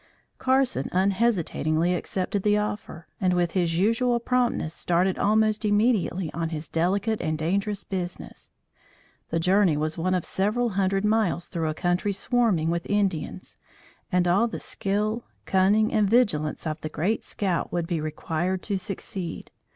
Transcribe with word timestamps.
Carson 0.39 0.89
unhesitatingly 0.91 1.93
accepted 1.93 2.41
the 2.41 2.57
offer 2.57 3.05
and 3.19 3.35
with 3.35 3.51
his 3.51 3.77
usual 3.77 4.19
promptness 4.19 4.73
started 4.73 5.15
almost 5.19 5.63
immediately 5.63 6.33
on 6.33 6.49
his 6.49 6.67
delicate 6.69 7.21
and 7.21 7.37
dangerous 7.37 7.83
business. 7.83 8.49
The 9.29 9.39
journey 9.39 9.77
was 9.77 9.99
one 9.99 10.15
of 10.15 10.25
several 10.25 10.69
hundred 10.69 11.05
miles 11.05 11.49
through 11.49 11.69
a 11.69 11.75
country 11.75 12.13
swarming 12.13 12.71
with 12.71 12.89
Indians, 12.89 13.57
and 14.11 14.27
all 14.27 14.47
the 14.47 14.59
skill, 14.59 15.25
cunning 15.45 15.93
and 15.93 16.09
vigilance 16.09 16.65
of 16.65 16.81
the 16.81 16.89
great 16.89 17.23
scout 17.23 17.71
would 17.71 17.85
be 17.85 18.01
required 18.01 18.63
to 18.63 18.79
succeed. 18.79 19.51